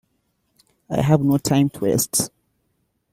[0.89, 2.31] I have no time to waste.